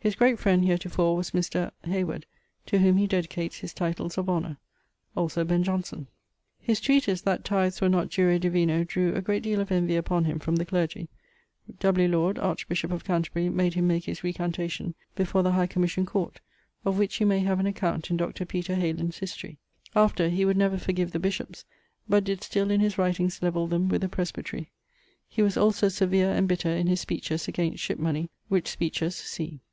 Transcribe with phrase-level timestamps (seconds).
[0.00, 1.70] His great friend heretofore was Mr....
[1.84, 2.24] Hayward,
[2.66, 4.56] to whom he dedicates his Titles of Honour;
[5.16, 6.06] also Ben Johnson.
[6.60, 10.24] His treatise that Tythes were not jure divino drew a great deale of envy upon
[10.24, 11.08] him from the clergie.
[11.80, 12.08] W.
[12.08, 16.40] Laud, archbishop of Canterbury, made him make his recantation before the High Commission Court,
[16.84, 18.46] of which you may have an account in Dr.
[18.46, 19.58] Peter Heylen's Historie.
[19.94, 21.64] After, he would never forgive the bishops,
[22.08, 24.70] but did still in his writings levell them with the presbyterie.
[25.28, 29.60] He was also severe and bitter in his speeches against ship money, which speeches see.